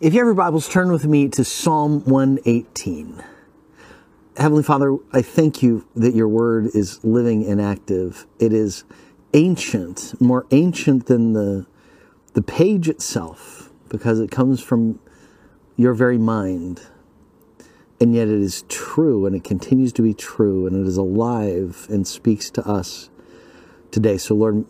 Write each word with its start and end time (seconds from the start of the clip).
If 0.00 0.14
you 0.14 0.20
have 0.20 0.26
your 0.26 0.34
Bibles, 0.34 0.68
turn 0.68 0.92
with 0.92 1.06
me 1.06 1.28
to 1.30 1.42
Psalm 1.42 2.04
118. 2.04 3.20
Heavenly 4.36 4.62
Father, 4.62 4.96
I 5.12 5.22
thank 5.22 5.60
you 5.60 5.88
that 5.96 6.14
your 6.14 6.28
word 6.28 6.70
is 6.72 7.02
living 7.02 7.44
and 7.44 7.60
active. 7.60 8.24
It 8.38 8.52
is 8.52 8.84
ancient, 9.34 10.14
more 10.20 10.46
ancient 10.52 11.06
than 11.06 11.32
the, 11.32 11.66
the 12.34 12.42
page 12.42 12.88
itself, 12.88 13.72
because 13.88 14.20
it 14.20 14.30
comes 14.30 14.62
from 14.62 15.00
your 15.74 15.94
very 15.94 16.16
mind. 16.16 16.80
And 18.00 18.14
yet 18.14 18.28
it 18.28 18.40
is 18.40 18.62
true, 18.68 19.26
and 19.26 19.34
it 19.34 19.42
continues 19.42 19.92
to 19.94 20.02
be 20.02 20.14
true, 20.14 20.68
and 20.68 20.76
it 20.76 20.86
is 20.86 20.96
alive 20.96 21.88
and 21.90 22.06
speaks 22.06 22.50
to 22.50 22.64
us 22.64 23.10
today. 23.90 24.16
So, 24.16 24.36
Lord, 24.36 24.64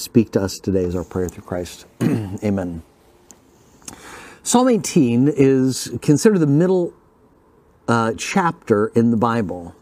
speak 0.00 0.30
to 0.30 0.40
us 0.40 0.58
today 0.58 0.84
is 0.84 0.96
our 0.96 1.04
prayer 1.04 1.28
through 1.28 1.44
Christ. 1.44 1.84
Amen. 2.02 2.82
Psalm 4.50 4.68
18 4.68 5.28
is 5.28 5.96
considered 6.02 6.38
the 6.38 6.46
middle 6.48 6.92
uh, 7.86 8.14
chapter 8.18 8.88
in 8.96 9.12
the 9.12 9.16
Bible. 9.16 9.76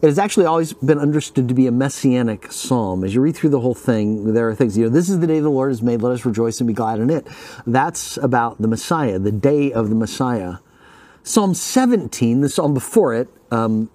It 0.00 0.06
has 0.06 0.18
actually 0.18 0.46
always 0.46 0.72
been 0.72 0.98
understood 0.98 1.48
to 1.48 1.54
be 1.54 1.66
a 1.66 1.70
messianic 1.70 2.50
psalm. 2.50 3.04
As 3.04 3.14
you 3.14 3.20
read 3.20 3.36
through 3.36 3.50
the 3.50 3.60
whole 3.60 3.74
thing, 3.74 4.32
there 4.32 4.48
are 4.48 4.54
things, 4.54 4.78
you 4.78 4.84
know, 4.84 4.88
this 4.88 5.10
is 5.10 5.20
the 5.20 5.26
day 5.26 5.38
the 5.38 5.50
Lord 5.50 5.70
has 5.70 5.82
made, 5.82 6.00
let 6.00 6.12
us 6.14 6.24
rejoice 6.24 6.60
and 6.62 6.66
be 6.66 6.72
glad 6.72 6.98
in 6.98 7.10
it. 7.10 7.26
That's 7.66 8.16
about 8.16 8.58
the 8.58 8.68
Messiah, 8.68 9.18
the 9.18 9.30
day 9.30 9.70
of 9.70 9.90
the 9.90 9.94
Messiah. 9.94 10.60
Psalm 11.22 11.52
17, 11.52 12.40
the 12.40 12.48
psalm 12.48 12.72
before 12.72 13.12
it, 13.12 13.28
um, 13.50 13.90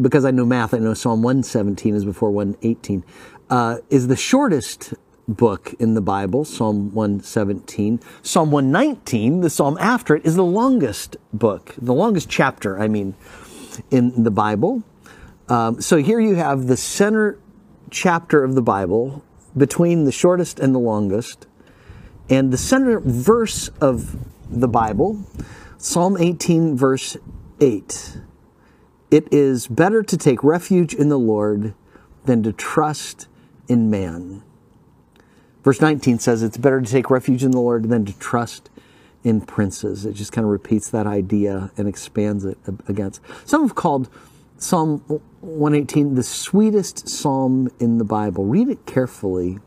because 0.00 0.24
I 0.24 0.30
know 0.30 0.46
math, 0.46 0.72
I 0.72 0.78
know 0.78 0.94
Psalm 0.94 1.24
117 1.24 1.96
is 1.96 2.04
before 2.04 2.30
118, 2.30 3.04
uh, 3.50 3.78
is 3.90 4.06
the 4.06 4.14
shortest 4.14 4.94
book 5.36 5.74
in 5.78 5.94
the 5.94 6.00
Bible, 6.00 6.44
Psalm 6.44 6.92
117. 6.92 8.00
Psalm 8.22 8.50
119, 8.50 9.40
the 9.40 9.50
psalm 9.50 9.78
after 9.80 10.16
it, 10.16 10.24
is 10.24 10.36
the 10.36 10.44
longest 10.44 11.16
book, 11.32 11.74
the 11.80 11.94
longest 11.94 12.28
chapter, 12.28 12.78
I 12.78 12.88
mean, 12.88 13.14
in 13.90 14.24
the 14.24 14.30
Bible. 14.30 14.82
Um, 15.48 15.80
so 15.80 15.98
here 15.98 16.20
you 16.20 16.34
have 16.34 16.66
the 16.66 16.76
center 16.76 17.38
chapter 17.90 18.44
of 18.44 18.54
the 18.54 18.62
Bible 18.62 19.24
between 19.56 20.04
the 20.04 20.12
shortest 20.12 20.60
and 20.60 20.74
the 20.74 20.78
longest, 20.78 21.46
and 22.28 22.52
the 22.52 22.58
center 22.58 23.00
verse 23.00 23.68
of 23.80 24.16
the 24.48 24.68
Bible, 24.68 25.24
Psalm 25.78 26.16
18, 26.16 26.76
verse 26.76 27.16
8. 27.60 28.18
It 29.10 29.28
is 29.32 29.66
better 29.66 30.02
to 30.04 30.16
take 30.16 30.44
refuge 30.44 30.94
in 30.94 31.08
the 31.08 31.18
Lord 31.18 31.74
than 32.24 32.42
to 32.44 32.52
trust 32.52 33.26
in 33.66 33.90
man. 33.90 34.44
Verse 35.62 35.80
19 35.80 36.18
says 36.18 36.42
it's 36.42 36.56
better 36.56 36.80
to 36.80 36.90
take 36.90 37.10
refuge 37.10 37.44
in 37.44 37.50
the 37.50 37.60
Lord 37.60 37.88
than 37.88 38.04
to 38.06 38.18
trust 38.18 38.70
in 39.22 39.40
princes. 39.40 40.06
It 40.06 40.14
just 40.14 40.32
kind 40.32 40.44
of 40.44 40.50
repeats 40.50 40.90
that 40.90 41.06
idea 41.06 41.70
and 41.76 41.86
expands 41.86 42.44
it 42.44 42.58
against. 42.88 43.20
Some 43.44 43.62
have 43.62 43.74
called 43.74 44.08
Psalm 44.56 44.98
118 45.40 46.14
the 46.14 46.22
sweetest 46.22 47.08
psalm 47.08 47.70
in 47.78 47.98
the 47.98 48.04
Bible. 48.04 48.44
Read 48.44 48.68
it 48.68 48.86
carefully 48.86 49.58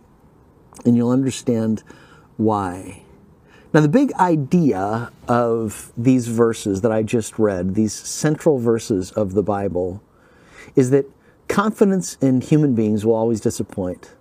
and 0.85 0.95
you'll 0.95 1.11
understand 1.11 1.83
why. 2.37 3.03
Now, 3.73 3.81
the 3.81 3.87
big 3.87 4.13
idea 4.13 5.11
of 5.27 5.91
these 5.97 6.27
verses 6.27 6.81
that 6.81 6.91
I 6.91 7.01
just 7.01 7.39
read, 7.39 7.73
these 7.73 7.93
central 7.93 8.59
verses 8.59 9.11
of 9.11 9.33
the 9.33 9.41
Bible, 9.41 10.03
is 10.75 10.91
that 10.91 11.09
confidence 11.47 12.15
in 12.21 12.41
human 12.41 12.75
beings 12.75 13.03
will 13.03 13.15
always 13.15 13.41
disappoint. 13.41 14.13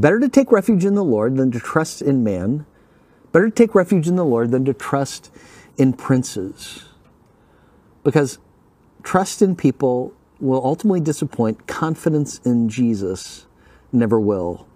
Better 0.00 0.20
to 0.20 0.28
take 0.28 0.52
refuge 0.52 0.84
in 0.84 0.94
the 0.94 1.04
Lord 1.04 1.36
than 1.36 1.50
to 1.52 1.60
trust 1.60 2.02
in 2.02 2.22
man. 2.22 2.66
Better 3.32 3.50
to 3.50 3.54
take 3.54 3.74
refuge 3.74 4.06
in 4.06 4.16
the 4.16 4.24
Lord 4.24 4.50
than 4.50 4.64
to 4.64 4.72
trust 4.72 5.30
in 5.76 5.92
princes. 5.92 6.84
Because 8.04 8.38
Trust 9.08 9.40
in 9.40 9.56
people 9.56 10.12
will 10.38 10.62
ultimately 10.62 11.00
disappoint. 11.00 11.66
Confidence 11.66 12.40
in 12.44 12.68
Jesus 12.68 13.46
never 13.90 14.20
will. 14.20 14.67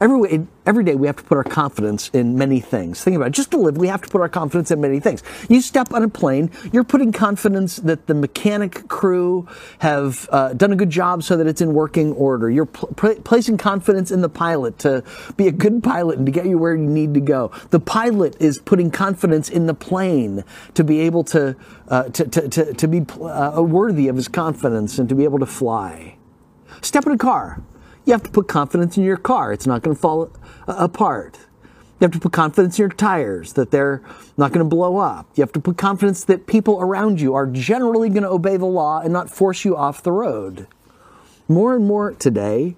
Every, 0.00 0.46
every 0.64 0.84
day 0.84 0.94
we 0.94 1.06
have 1.06 1.16
to 1.16 1.24
put 1.24 1.38
our 1.38 1.44
confidence 1.44 2.08
in 2.10 2.38
many 2.38 2.60
things. 2.60 3.02
Think 3.02 3.16
about 3.16 3.28
it. 3.28 3.32
Just 3.32 3.50
to 3.50 3.56
live, 3.56 3.76
we 3.76 3.88
have 3.88 4.02
to 4.02 4.08
put 4.08 4.20
our 4.20 4.28
confidence 4.28 4.70
in 4.70 4.80
many 4.80 5.00
things. 5.00 5.22
You 5.48 5.60
step 5.60 5.92
on 5.92 6.02
a 6.02 6.08
plane, 6.08 6.50
you're 6.72 6.84
putting 6.84 7.10
confidence 7.10 7.76
that 7.76 8.06
the 8.06 8.14
mechanic 8.14 8.86
crew 8.88 9.48
have 9.80 10.28
uh, 10.30 10.52
done 10.54 10.72
a 10.72 10.76
good 10.76 10.90
job 10.90 11.22
so 11.22 11.36
that 11.36 11.46
it's 11.46 11.60
in 11.60 11.74
working 11.74 12.12
order. 12.12 12.48
You're 12.48 12.66
pl- 12.66 13.16
placing 13.24 13.58
confidence 13.58 14.10
in 14.10 14.20
the 14.20 14.28
pilot 14.28 14.78
to 14.80 15.02
be 15.36 15.48
a 15.48 15.52
good 15.52 15.82
pilot 15.82 16.18
and 16.18 16.26
to 16.26 16.32
get 16.32 16.46
you 16.46 16.58
where 16.58 16.74
you 16.74 16.86
need 16.86 17.14
to 17.14 17.20
go. 17.20 17.50
The 17.70 17.80
pilot 17.80 18.36
is 18.40 18.58
putting 18.58 18.90
confidence 18.90 19.48
in 19.48 19.66
the 19.66 19.74
plane 19.74 20.44
to 20.74 20.84
be 20.84 21.00
able 21.00 21.24
to, 21.24 21.56
uh, 21.88 22.04
to, 22.04 22.24
to, 22.28 22.48
to, 22.48 22.74
to, 22.74 22.88
be 22.88 23.04
uh, 23.20 23.62
worthy 23.62 24.08
of 24.08 24.16
his 24.16 24.28
confidence 24.28 24.98
and 24.98 25.08
to 25.08 25.14
be 25.14 25.24
able 25.24 25.38
to 25.40 25.46
fly. 25.46 26.16
Step 26.82 27.06
in 27.06 27.12
a 27.12 27.18
car 27.18 27.62
you 28.04 28.12
have 28.12 28.22
to 28.22 28.30
put 28.30 28.48
confidence 28.48 28.96
in 28.96 29.04
your 29.04 29.16
car. 29.16 29.52
It's 29.52 29.66
not 29.66 29.82
going 29.82 29.94
to 29.94 30.00
fall 30.00 30.30
uh, 30.66 30.74
apart. 30.78 31.38
You 32.00 32.04
have 32.04 32.12
to 32.12 32.20
put 32.20 32.32
confidence 32.32 32.78
in 32.78 32.84
your 32.84 32.90
tires 32.90 33.54
that 33.54 33.72
they're 33.72 34.02
not 34.36 34.52
going 34.52 34.64
to 34.64 34.68
blow 34.68 34.98
up. 34.98 35.28
You 35.34 35.42
have 35.42 35.52
to 35.52 35.60
put 35.60 35.76
confidence 35.76 36.22
that 36.24 36.46
people 36.46 36.80
around 36.80 37.20
you 37.20 37.34
are 37.34 37.46
generally 37.46 38.08
going 38.08 38.22
to 38.22 38.28
obey 38.28 38.56
the 38.56 38.66
law 38.66 39.00
and 39.00 39.12
not 39.12 39.28
force 39.28 39.64
you 39.64 39.76
off 39.76 40.02
the 40.02 40.12
road. 40.12 40.68
More 41.48 41.74
and 41.74 41.84
more 41.84 42.12
today, 42.12 42.76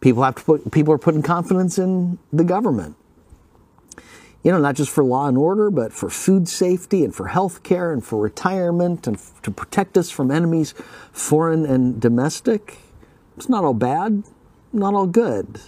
people 0.00 0.22
have 0.22 0.36
to 0.36 0.44
put 0.44 0.72
people 0.72 0.94
are 0.94 0.98
putting 0.98 1.22
confidence 1.22 1.78
in 1.78 2.18
the 2.32 2.44
government. 2.44 2.96
You 4.42 4.52
know, 4.52 4.58
not 4.58 4.76
just 4.76 4.90
for 4.90 5.04
law 5.04 5.26
and 5.28 5.36
order, 5.36 5.70
but 5.70 5.92
for 5.92 6.08
food 6.08 6.48
safety 6.48 7.04
and 7.04 7.14
for 7.14 7.28
health 7.28 7.62
care 7.62 7.92
and 7.92 8.04
for 8.04 8.20
retirement 8.20 9.06
and 9.06 9.18
to 9.42 9.50
protect 9.50 9.98
us 9.98 10.10
from 10.10 10.30
enemies, 10.30 10.74
foreign 11.12 11.66
and 11.66 12.00
domestic. 12.00 12.78
It's 13.36 13.48
not 13.48 13.64
all 13.64 13.74
bad 13.74 14.22
not 14.74 14.94
all 14.94 15.06
good. 15.06 15.60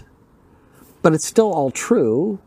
But 1.03 1.15
it's 1.15 1.25
still 1.25 1.53
all 1.53 1.71
true. 1.71 2.41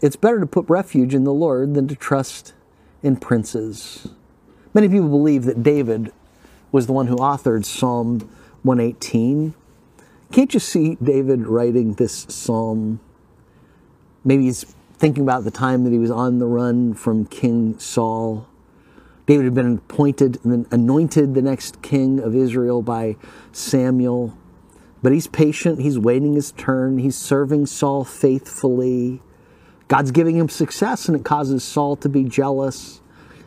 It's 0.00 0.16
better 0.16 0.40
to 0.40 0.46
put 0.46 0.68
refuge 0.68 1.14
in 1.14 1.24
the 1.24 1.32
Lord 1.32 1.74
than 1.74 1.88
to 1.88 1.96
trust 1.96 2.54
in 3.02 3.16
princes. 3.16 4.08
Many 4.74 4.88
people 4.88 5.08
believe 5.08 5.44
that 5.44 5.62
David 5.62 6.12
was 6.70 6.86
the 6.86 6.92
one 6.92 7.06
who 7.06 7.16
authored 7.16 7.64
Psalm 7.64 8.20
118. 8.62 9.54
Can't 10.32 10.54
you 10.54 10.60
see 10.60 10.96
David 11.02 11.46
writing 11.46 11.94
this 11.94 12.26
psalm? 12.28 13.00
Maybe 14.24 14.44
he's 14.44 14.64
thinking 14.94 15.24
about 15.24 15.44
the 15.44 15.50
time 15.50 15.84
that 15.84 15.90
he 15.90 15.98
was 15.98 16.10
on 16.10 16.38
the 16.38 16.46
run 16.46 16.94
from 16.94 17.26
King 17.26 17.78
Saul. 17.78 18.46
David 19.26 19.44
had 19.44 19.54
been 19.54 19.74
appointed 19.76 20.38
and 20.44 20.66
anointed 20.70 21.34
the 21.34 21.42
next 21.42 21.82
king 21.82 22.18
of 22.18 22.34
Israel 22.34 22.82
by 22.82 23.16
Samuel. 23.52 24.36
But 25.02 25.12
he's 25.12 25.26
patient, 25.26 25.80
he's 25.80 25.98
waiting 25.98 26.34
his 26.34 26.52
turn, 26.52 26.98
he's 26.98 27.16
serving 27.16 27.66
Saul 27.66 28.04
faithfully. 28.04 29.20
God's 29.88 30.12
giving 30.12 30.36
him 30.36 30.48
success, 30.48 31.08
and 31.08 31.16
it 31.16 31.24
causes 31.24 31.64
Saul 31.64 31.96
to 31.96 32.08
be 32.08 32.24
jealous. 32.24 33.00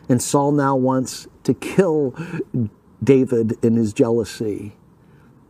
And 0.08 0.22
Saul 0.22 0.52
now 0.52 0.76
wants 0.76 1.26
to 1.44 1.54
kill 1.54 2.14
David 3.02 3.54
in 3.64 3.76
his 3.76 3.92
jealousy. 3.92 4.76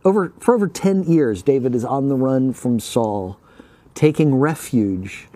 Over, 0.05 0.31
for 0.39 0.55
over 0.55 0.67
10 0.67 1.03
years, 1.03 1.43
David 1.43 1.75
is 1.75 1.83
on 1.83 2.07
the 2.07 2.15
run 2.15 2.53
from 2.53 2.79
Saul, 2.79 3.37
taking 3.93 4.35
refuge 4.35 5.27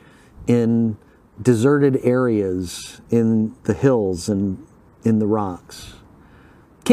in 0.47 0.97
deserted 1.41 1.99
areas 2.03 3.01
in 3.09 3.55
the 3.63 3.73
hills 3.73 4.29
and 4.29 4.65
in 5.03 5.19
the 5.19 5.27
rocks. 5.27 5.95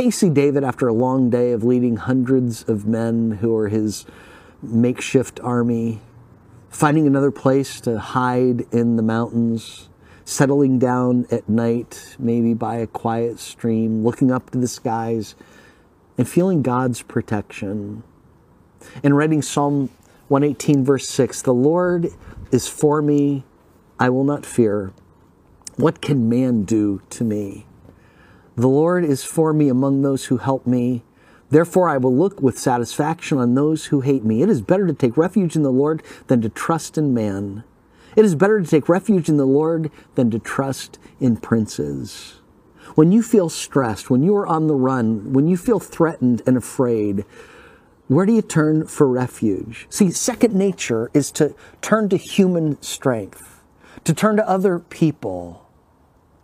Casey 0.01 0.31
David, 0.31 0.63
after 0.63 0.87
a 0.87 0.93
long 0.93 1.29
day 1.29 1.51
of 1.51 1.65
leading 1.65 1.97
hundreds 1.97 2.63
of 2.69 2.87
men 2.87 3.33
who 3.41 3.57
are 3.57 3.67
his 3.67 4.07
makeshift 4.63 5.41
army, 5.41 5.99
finding 6.71 7.09
another 7.09 7.33
place 7.33 7.81
to 7.81 7.99
hide 7.99 8.61
in 8.71 8.95
the 8.95 9.03
mountains, 9.03 9.89
settling 10.25 10.79
down 10.79 11.27
at 11.33 11.49
night, 11.49 12.15
maybe 12.17 12.55
by 12.55 12.77
a 12.77 12.87
quiet 12.87 13.41
stream, 13.41 14.05
looking 14.05 14.31
up 14.31 14.51
to 14.51 14.59
the 14.59 14.69
skies, 14.69 15.35
and 16.17 16.29
feeling 16.29 16.63
God's 16.63 17.03
protection. 17.03 18.05
And 19.03 19.17
writing 19.17 19.43
Psalm 19.43 19.91
118, 20.29 20.85
verse 20.85 21.09
6 21.09 21.43
The 21.43 21.53
Lord 21.53 22.11
is 22.53 22.69
for 22.69 23.03
me, 23.03 23.43
I 23.99 24.11
will 24.11 24.23
not 24.23 24.47
fear. 24.47 24.93
What 25.75 26.01
can 26.01 26.29
man 26.29 26.63
do 26.63 27.03
to 27.11 27.25
me? 27.25 27.67
The 28.59 28.67
Lord 28.67 29.05
is 29.05 29.23
for 29.23 29.53
me 29.53 29.69
among 29.69 30.03
those 30.03 30.25
who 30.25 30.39
help 30.39 30.67
me. 30.67 31.05
Therefore, 31.49 31.89
I 31.89 31.97
will 31.97 32.15
look 32.15 32.43
with 32.43 32.59
satisfaction 32.59 33.39
on 33.39 33.55
those 33.55 33.87
who 33.87 34.01
hate 34.01 34.25
me. 34.25 34.43
It 34.43 34.49
is 34.49 34.63
better 34.63 34.85
to 34.89 34.93
take 34.93 35.17
refuge 35.17 35.55
in 35.55 35.63
the 35.63 35.71
Lord 35.71 36.03
than 36.27 36.43
to 36.43 36.49
trust 36.49 36.99
in 36.99 37.15
man. 37.15 37.63
It 38.17 38.25
is 38.25 38.35
better 38.35 38.61
to 38.61 38.67
take 38.67 38.89
refuge 38.89 39.29
in 39.29 39.37
the 39.37 39.47
Lord 39.47 39.93
than 40.17 40.33
to 40.33 40.41
trust 40.41 40.99
in 41.21 41.37
princes. 41.37 42.41
When 42.97 43.13
you 43.13 43.23
feel 43.23 43.49
stressed, 43.49 44.11
when 44.11 44.25
you 44.25 44.35
are 44.35 44.47
on 44.49 44.67
the 44.67 44.75
run, 44.75 45.33
when 45.33 45.47
you 45.47 45.57
feel 45.57 45.79
threatened 45.79 46.43
and 46.45 46.57
afraid, 46.57 47.25
where 48.09 48.27
do 48.27 48.33
you 48.33 48.43
turn 48.43 48.89
for 48.89 49.07
refuge? 49.07 49.87
See, 49.89 50.11
second 50.11 50.53
nature 50.53 51.13
is 51.15 51.31
to 51.33 51.55
turn 51.81 52.09
to 52.09 52.17
human 52.17 52.83
strength, 52.83 53.63
to 54.03 54.13
turn 54.13 54.35
to 54.35 54.49
other 54.49 54.81
people 54.81 55.68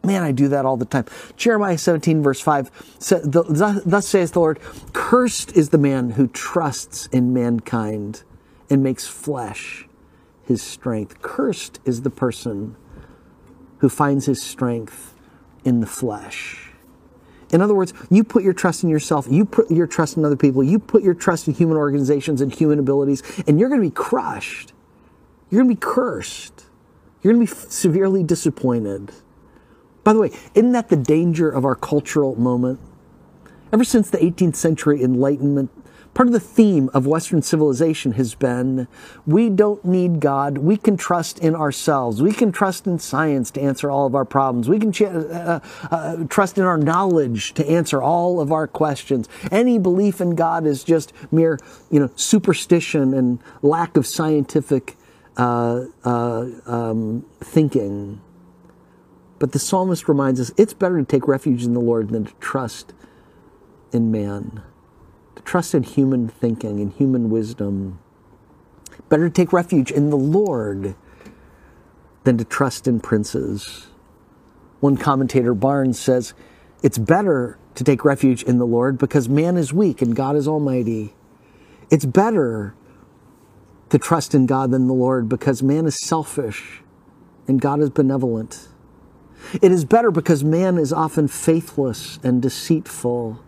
Man, 0.05 0.23
I 0.23 0.33
do 0.33 0.49
that 0.49 0.65
all 0.65 0.77
the 0.77 0.85
time. 0.85 1.07
Jeremiah 1.37 1.79
17, 1.79 2.23
verse 2.23 2.41
5 2.41 2.97
says, 2.99 3.23
Thus 3.25 4.07
says 4.07 4.31
the 4.33 4.41
Lord, 4.41 4.61
Cursed 4.93 5.57
is 5.57 5.71
the 5.71 5.79
man 5.79 6.11
who 6.11 6.29
trusts 6.29 7.07
in 7.07 7.33
mankind 7.33 8.23
and 8.69 8.83
makes 8.83 9.07
flesh 9.07 9.87
his 10.47 10.63
strength. 10.63 11.23
Cursed 11.23 11.81
is 11.85 12.03
the 12.03 12.11
person 12.11 12.77
who 13.79 13.89
finds 13.89 14.27
his 14.27 14.43
strength 14.43 15.15
in 15.65 15.81
the 15.81 15.87
flesh. 15.87 16.71
In 17.51 17.61
other 17.61 17.75
words, 17.75 17.95
you 18.11 18.25
put 18.25 18.43
your 18.43 18.53
trust 18.53 18.83
in 18.83 18.89
yourself, 18.89 19.27
you 19.31 19.45
put 19.45 19.71
your 19.71 19.87
trust 19.87 20.17
in 20.17 20.25
other 20.25 20.37
people, 20.37 20.63
you 20.63 20.79
put 20.79 21.03
your 21.03 21.15
trust 21.15 21.47
in 21.47 21.55
human 21.55 21.77
organizations 21.77 22.41
and 22.41 22.53
human 22.53 22.79
abilities, 22.79 23.23
and 23.47 23.61
you're 23.61 23.69
going 23.69 23.81
to 23.81 23.87
be 23.87 23.95
crushed. 23.95 24.73
You're 25.51 25.63
going 25.63 25.77
to 25.77 25.81
be 25.81 25.87
cursed. 25.87 26.65
You're 27.23 27.33
going 27.33 27.47
to 27.47 27.55
be 27.55 27.61
severely 27.71 28.23
disappointed. 28.23 29.13
By 30.05 30.13
the 30.13 30.21
way, 30.21 30.31
isn't 30.55 30.73
that 30.73 30.91
the 30.91 30.97
danger 30.97 31.51
of 31.51 31.65
our 31.65 31.75
cultural 31.75 32.37
moment? 32.37 32.79
Ever 33.73 33.85
since 33.85 34.11
the 34.11 34.19
18th 34.19 34.55
century 34.55 35.03
Enlightenment, 35.03 35.71
part 36.13 36.29
of 36.29 36.33
the 36.33 36.41
theme 36.41 36.91
of 36.95 37.07
Western 37.07 37.43
civilization 37.43 38.13
has 38.13 38.35
been 38.35 38.87
we 39.27 39.49
don't 39.49 39.85
need 39.85 40.21
God. 40.21 40.59
We 40.59 40.77
can 40.77 40.97
trust 40.97 41.41
in 41.41 41.57
ourselves. 41.57 42.23
We 42.23 42.33
can 42.33 42.53
trust 42.53 42.87
in 42.87 42.99
science 42.99 43.51
to 43.53 43.61
answer 43.61 43.91
all 43.91 44.07
of 44.07 44.15
our 44.15 44.25
problems. 44.25 44.69
We 44.69 44.79
can 44.79 44.93
ch- 44.93 45.03
uh, 45.03 45.61
uh, 45.91 46.25
trust 46.29 46.59
in 46.59 46.65
our 46.65 46.79
knowledge 46.79 47.55
to 47.55 47.69
answer 47.69 48.01
all 48.01 48.41
of 48.41 48.53
our 48.53 48.69
questions. 48.69 49.29
Any 49.51 49.79
belief 49.79 50.21
in 50.21 50.37
God 50.37 50.67
is 50.67 50.85
just 50.85 51.13
mere, 51.33 51.59
you 51.91 51.99
know, 51.99 52.11
superstition 52.15 53.15
and 53.15 53.41
lack 53.63 53.97
of 53.97 54.07
scientific 54.07 54.97
uh, 55.37 55.87
uh 56.05 56.47
um, 56.67 57.27
thinking. 57.41 58.21
But 59.45 59.53
the 59.53 59.59
psalmist 59.59 60.09
reminds 60.09 60.41
us 60.41 60.53
it's 60.57 60.73
better 60.73 60.99
to 60.99 61.05
take 61.05 61.29
refuge 61.29 61.67
in 61.67 61.75
the 61.75 61.81
Lord 61.81 62.09
than 62.09 62.25
to 62.25 62.33
trust 62.41 62.95
in 63.93 64.11
man, 64.11 64.63
to 65.37 65.43
trust 65.43 65.75
in 65.75 65.83
human 65.83 66.29
thinking 66.29 66.81
and 66.81 66.91
human 66.91 67.29
wisdom. 67.29 67.99
Better 69.11 69.29
to 69.29 69.35
take 69.35 69.53
refuge 69.53 69.91
in 69.91 70.09
the 70.09 70.17
Lord 70.17 70.95
than 72.23 72.39
to 72.39 72.45
trust 72.47 72.89
in 72.89 73.01
princes. 73.01 73.89
One 74.81 74.97
commentator, 74.97 75.53
Barnes, 75.53 76.01
says 76.01 76.33
it's 76.83 76.97
better 76.97 77.59
to 77.75 77.85
take 77.85 78.03
refuge 78.03 78.43
in 78.45 78.57
the 78.57 78.67
Lord 78.67 78.97
because 78.97 79.29
man 79.29 79.59
is 79.59 79.75
weak 79.75 80.01
and 80.01 80.17
God 80.17 80.37
is 80.37 80.49
almighty. 80.49 81.13
It's 81.91 82.07
better 82.07 82.75
to 83.91 83.99
trust 83.99 84.35
in 84.35 84.47
God 84.47 84.71
than 84.71 84.87
the 84.87 84.95
Lord 84.95 85.29
because 85.29 85.63
man 85.63 85.85
is 85.85 86.01
selfish 86.01 86.81
and 87.47 87.61
God 87.61 87.83
is 87.83 87.91
benevolent. 87.91 88.69
It 89.61 89.71
is 89.71 89.85
better 89.85 90.11
because 90.11 90.43
man 90.43 90.79
is 90.79 90.93
often 90.93 91.29
faithless 91.29 92.19
and 92.23 92.41
deceitful, 92.41 93.43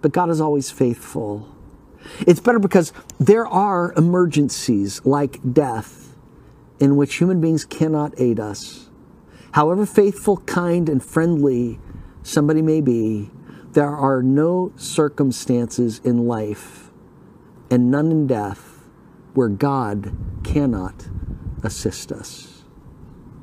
but 0.00 0.12
God 0.12 0.30
is 0.30 0.40
always 0.40 0.70
faithful. 0.70 1.54
It's 2.26 2.40
better 2.40 2.58
because 2.58 2.92
there 3.18 3.46
are 3.46 3.92
emergencies 3.92 5.04
like 5.04 5.38
death 5.52 6.16
in 6.80 6.96
which 6.96 7.16
human 7.16 7.40
beings 7.40 7.64
cannot 7.64 8.18
aid 8.18 8.40
us. 8.40 8.88
However 9.52 9.84
faithful, 9.84 10.38
kind, 10.38 10.88
and 10.88 11.04
friendly 11.04 11.78
somebody 12.22 12.62
may 12.62 12.80
be, 12.80 13.30
there 13.72 13.94
are 13.94 14.22
no 14.22 14.72
circumstances 14.76 16.00
in 16.04 16.26
life 16.26 16.90
and 17.70 17.90
none 17.90 18.10
in 18.10 18.26
death 18.26 18.80
where 19.34 19.48
God 19.48 20.16
cannot 20.42 21.08
assist 21.62 22.10
us. 22.10 22.64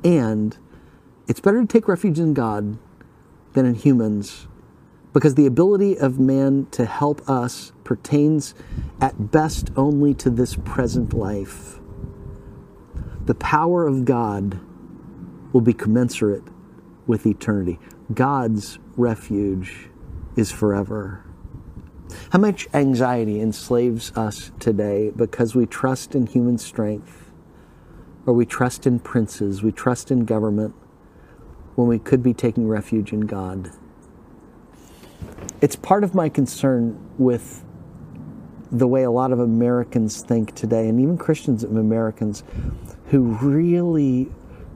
And 0.04 0.56
it's 1.28 1.40
better 1.40 1.60
to 1.60 1.66
take 1.66 1.86
refuge 1.86 2.18
in 2.18 2.32
God 2.32 2.78
than 3.52 3.66
in 3.66 3.74
humans 3.74 4.48
because 5.12 5.34
the 5.34 5.46
ability 5.46 5.98
of 5.98 6.18
man 6.18 6.66
to 6.70 6.86
help 6.86 7.28
us 7.28 7.72
pertains 7.84 8.54
at 9.00 9.30
best 9.30 9.70
only 9.76 10.14
to 10.14 10.30
this 10.30 10.56
present 10.64 11.12
life. 11.12 11.80
The 13.26 13.34
power 13.34 13.86
of 13.86 14.04
God 14.04 14.58
will 15.52 15.60
be 15.60 15.74
commensurate 15.74 16.44
with 17.06 17.26
eternity. 17.26 17.78
God's 18.12 18.78
refuge 18.96 19.90
is 20.36 20.50
forever. 20.50 21.24
How 22.30 22.38
much 22.38 22.68
anxiety 22.72 23.40
enslaves 23.40 24.12
us 24.16 24.50
today 24.58 25.10
because 25.14 25.54
we 25.54 25.66
trust 25.66 26.14
in 26.14 26.26
human 26.26 26.56
strength, 26.56 27.30
or 28.24 28.32
we 28.32 28.46
trust 28.46 28.86
in 28.86 28.98
princes, 28.98 29.62
we 29.62 29.72
trust 29.72 30.10
in 30.10 30.24
government, 30.24 30.74
when 31.78 31.86
we 31.86 32.00
could 32.00 32.24
be 32.24 32.34
taking 32.34 32.66
refuge 32.66 33.12
in 33.12 33.20
God. 33.20 33.70
It's 35.60 35.76
part 35.76 36.02
of 36.02 36.12
my 36.12 36.28
concern 36.28 36.98
with 37.18 37.64
the 38.72 38.88
way 38.88 39.04
a 39.04 39.12
lot 39.12 39.30
of 39.30 39.38
Americans 39.38 40.20
think 40.22 40.56
today, 40.56 40.88
and 40.88 41.00
even 41.00 41.16
Christians 41.16 41.62
and 41.62 41.78
Americans 41.78 42.42
who 43.10 43.26
really 43.40 44.28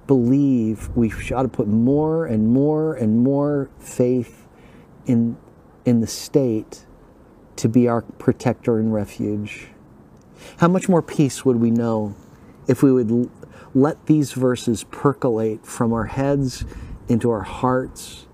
believe 0.06 0.90
we 0.94 1.12
ought 1.32 1.42
to 1.42 1.48
put 1.48 1.66
more 1.66 2.24
and 2.26 2.46
more 2.46 2.94
and 2.94 3.18
more 3.18 3.68
faith 3.80 4.46
in, 5.04 5.36
in 5.84 6.00
the 6.02 6.06
state 6.06 6.86
to 7.56 7.68
be 7.68 7.88
our 7.88 8.02
protector 8.02 8.78
and 8.78 8.94
refuge. 8.94 9.70
How 10.58 10.68
much 10.68 10.88
more 10.88 11.02
peace 11.02 11.44
would 11.44 11.56
we 11.56 11.72
know 11.72 12.14
if 12.68 12.80
we 12.80 12.92
would 12.92 13.28
let 13.74 14.06
these 14.06 14.34
verses 14.34 14.84
percolate 14.84 15.66
from 15.66 15.92
our 15.92 16.04
heads 16.04 16.64
into 17.12 17.30
our 17.30 17.42
hearts 17.42 18.26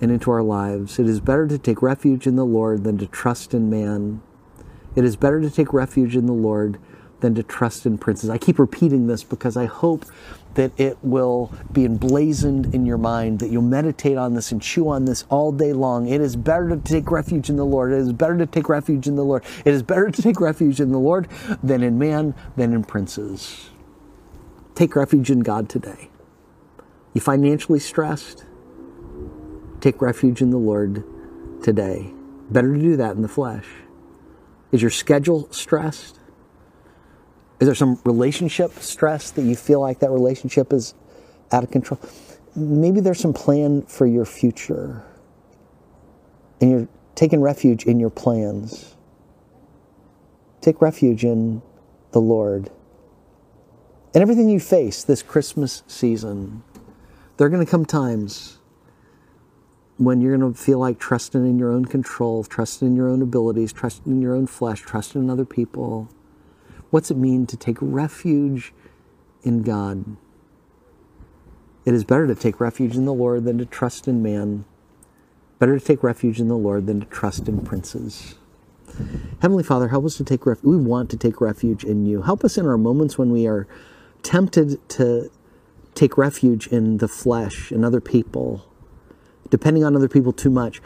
and 0.00 0.10
into 0.10 0.30
our 0.30 0.42
lives. 0.42 0.98
It 0.98 1.08
is 1.08 1.20
better 1.20 1.46
to 1.48 1.58
take 1.58 1.82
refuge 1.82 2.26
in 2.26 2.36
the 2.36 2.44
Lord 2.44 2.84
than 2.84 2.98
to 2.98 3.06
trust 3.06 3.52
in 3.52 3.68
man. 3.68 4.22
It 4.94 5.04
is 5.04 5.16
better 5.16 5.40
to 5.40 5.50
take 5.50 5.72
refuge 5.72 6.16
in 6.16 6.26
the 6.26 6.32
Lord 6.32 6.78
than 7.20 7.34
to 7.34 7.42
trust 7.42 7.84
in 7.84 7.98
princes. 7.98 8.30
I 8.30 8.38
keep 8.38 8.58
repeating 8.58 9.06
this 9.06 9.24
because 9.24 9.56
I 9.56 9.66
hope 9.66 10.04
that 10.54 10.72
it 10.78 10.98
will 11.02 11.52
be 11.72 11.84
emblazoned 11.84 12.74
in 12.74 12.86
your 12.86 12.98
mind, 12.98 13.40
that 13.40 13.50
you'll 13.50 13.62
meditate 13.62 14.16
on 14.16 14.34
this 14.34 14.50
and 14.50 14.62
chew 14.62 14.88
on 14.88 15.04
this 15.04 15.24
all 15.28 15.52
day 15.52 15.72
long. 15.72 16.08
It 16.08 16.20
is 16.20 16.36
better 16.36 16.68
to 16.68 16.76
take 16.76 17.10
refuge 17.10 17.50
in 17.50 17.56
the 17.56 17.66
Lord. 17.66 17.92
It 17.92 17.98
is 17.98 18.12
better 18.12 18.36
to 18.38 18.46
take 18.46 18.68
refuge 18.68 19.06
in 19.06 19.16
the 19.16 19.24
Lord. 19.24 19.44
It 19.64 19.74
is 19.74 19.82
better 19.82 20.10
to 20.10 20.22
take 20.22 20.40
refuge 20.40 20.80
in 20.80 20.90
the 20.90 20.98
Lord 20.98 21.28
than 21.62 21.82
in 21.82 21.98
man, 21.98 22.34
than 22.56 22.72
in 22.72 22.84
princes. 22.84 23.70
Take 24.74 24.96
refuge 24.96 25.30
in 25.30 25.40
God 25.40 25.68
today. 25.68 26.08
You 27.14 27.20
financially 27.20 27.78
stressed? 27.78 28.44
Take 29.80 30.02
refuge 30.02 30.42
in 30.42 30.50
the 30.50 30.58
Lord 30.58 31.04
today. 31.62 32.12
Better 32.50 32.74
to 32.74 32.80
do 32.80 32.96
that 32.96 33.16
in 33.16 33.22
the 33.22 33.28
flesh. 33.28 33.66
Is 34.72 34.82
your 34.82 34.90
schedule 34.90 35.48
stressed? 35.50 36.18
Is 37.60 37.66
there 37.66 37.74
some 37.74 38.00
relationship 38.04 38.72
stress 38.78 39.30
that 39.32 39.42
you 39.42 39.56
feel 39.56 39.80
like 39.80 40.00
that 40.00 40.10
relationship 40.10 40.72
is 40.72 40.94
out 41.50 41.64
of 41.64 41.70
control? 41.70 42.00
Maybe 42.54 43.00
there's 43.00 43.20
some 43.20 43.32
plan 43.32 43.82
for 43.82 44.06
your 44.06 44.24
future 44.24 45.04
and 46.60 46.70
you're 46.70 46.88
taking 47.14 47.40
refuge 47.40 47.84
in 47.84 47.98
your 48.00 48.10
plans. 48.10 48.96
Take 50.60 50.80
refuge 50.80 51.24
in 51.24 51.62
the 52.12 52.20
Lord. 52.20 52.70
And 54.14 54.22
everything 54.22 54.48
you 54.48 54.60
face 54.60 55.04
this 55.04 55.22
Christmas 55.22 55.82
season, 55.86 56.62
there 57.38 57.46
are 57.46 57.50
going 57.50 57.64
to 57.64 57.70
come 57.70 57.86
times 57.86 58.58
when 59.96 60.20
you're 60.20 60.36
going 60.36 60.52
to 60.52 60.58
feel 60.58 60.78
like 60.78 60.98
trusting 60.98 61.44
in 61.44 61.58
your 61.58 61.72
own 61.72 61.84
control, 61.84 62.44
trusting 62.44 62.88
in 62.88 62.96
your 62.96 63.08
own 63.08 63.22
abilities, 63.22 63.72
trusting 63.72 64.12
in 64.12 64.20
your 64.20 64.34
own 64.34 64.46
flesh, 64.46 64.80
trusting 64.80 65.22
in 65.22 65.30
other 65.30 65.44
people. 65.44 66.08
What's 66.90 67.10
it 67.10 67.16
mean 67.16 67.46
to 67.46 67.56
take 67.56 67.78
refuge 67.80 68.72
in 69.42 69.62
God? 69.62 70.16
It 71.84 71.94
is 71.94 72.04
better 72.04 72.26
to 72.26 72.34
take 72.34 72.60
refuge 72.60 72.96
in 72.96 73.04
the 73.04 73.14
Lord 73.14 73.44
than 73.44 73.58
to 73.58 73.64
trust 73.64 74.08
in 74.08 74.22
man. 74.22 74.64
Better 75.58 75.78
to 75.78 75.84
take 75.84 76.02
refuge 76.02 76.40
in 76.40 76.48
the 76.48 76.56
Lord 76.56 76.86
than 76.86 77.00
to 77.00 77.06
trust 77.06 77.48
in 77.48 77.64
princes. 77.64 78.34
Heavenly 79.40 79.62
Father, 79.62 79.88
help 79.88 80.04
us 80.04 80.16
to 80.16 80.24
take 80.24 80.44
refuge. 80.44 80.64
We 80.64 80.76
want 80.76 81.08
to 81.10 81.16
take 81.16 81.40
refuge 81.40 81.84
in 81.84 82.04
you. 82.04 82.22
Help 82.22 82.44
us 82.44 82.58
in 82.58 82.66
our 82.66 82.78
moments 82.78 83.16
when 83.16 83.30
we 83.30 83.46
are 83.46 83.68
tempted 84.22 84.88
to 84.90 85.30
take 85.98 86.16
refuge 86.16 86.68
in 86.68 86.98
the 86.98 87.08
flesh 87.08 87.72
and 87.72 87.84
other 87.84 88.00
people, 88.00 88.64
depending 89.50 89.84
on 89.84 89.96
other 89.96 90.08
people 90.08 90.32
too 90.32 90.50
much, 90.50 90.80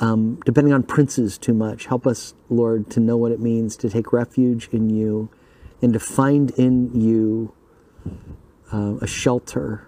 um, 0.00 0.40
depending 0.44 0.74
on 0.74 0.82
princes 0.82 1.38
too 1.38 1.54
much. 1.54 1.86
Help 1.86 2.06
us, 2.06 2.34
Lord, 2.48 2.90
to 2.90 3.00
know 3.00 3.16
what 3.16 3.30
it 3.30 3.40
means 3.40 3.76
to 3.76 3.88
take 3.88 4.12
refuge 4.12 4.68
in 4.72 4.90
you 4.90 5.30
and 5.80 5.92
to 5.92 6.00
find 6.00 6.50
in 6.52 7.00
you 7.00 7.54
uh, 8.72 8.96
a 9.00 9.06
shelter, 9.06 9.86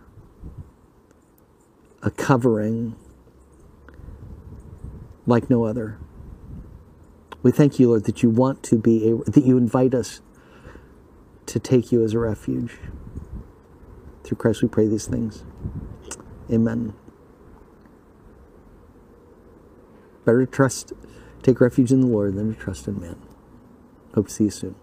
a 2.03 2.11
covering 2.11 2.95
like 5.27 5.51
no 5.51 5.65
other. 5.65 5.99
We 7.43 7.51
thank 7.51 7.81
you, 7.81 7.89
Lord, 7.89 8.05
that 8.05 8.23
you 8.23 8.31
want 8.31 8.63
to 8.65 8.77
be 8.77 9.11
a, 9.11 9.17
that 9.31 9.45
you 9.45 9.57
invite 9.57 9.95
us 9.95 10.21
to 11.47 11.59
take 11.59 11.91
you 11.91 12.05
as 12.05 12.15
a 12.15 12.19
refuge. 12.21 12.77
Through 14.27 14.39
Christ 14.39 14.61
we 14.61 14.69
pray 14.69 14.89
these 14.89 15.07
things. 15.07 15.45
Amen. 16.53 16.95
Better 20.25 20.45
to 20.45 20.51
trust, 20.51 20.93
take 21.43 21.61
refuge 21.61 21.93
in 21.93 22.01
the 22.01 22.09
Lord 22.09 22.35
than 22.35 22.53
to 22.53 22.61
trust 22.61 22.89
in 22.89 23.01
man. 23.01 23.17
Hope 24.15 24.27
to 24.27 24.33
see 24.33 24.45
you 24.45 24.51
soon. 24.51 24.75